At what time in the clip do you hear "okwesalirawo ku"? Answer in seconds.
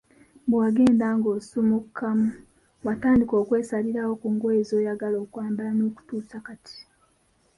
3.41-4.27